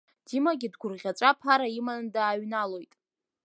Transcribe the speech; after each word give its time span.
Димагьы 0.27 0.67
дгәырӷьаҵәа 0.73 1.27
аԥара 1.31 1.67
иманы 1.77 2.09
дааҩналоит. 2.13 2.91